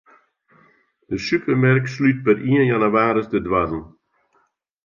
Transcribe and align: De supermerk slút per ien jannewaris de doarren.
De 1.09 1.17
supermerk 1.25 1.85
slút 1.93 2.19
per 2.25 2.37
ien 2.51 2.67
jannewaris 2.69 3.27
de 3.33 3.39
doarren. 3.45 3.85